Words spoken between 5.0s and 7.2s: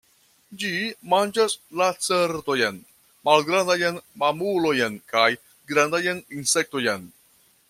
kaj grandajn insektojn.